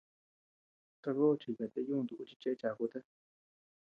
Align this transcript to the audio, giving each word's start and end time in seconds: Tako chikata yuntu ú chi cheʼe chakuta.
Tako 1.03 1.27
chikata 1.41 1.79
yuntu 1.87 2.13
ú 2.21 2.23
chi 2.29 2.35
cheʼe 2.41 2.57
chakuta. 2.61 2.99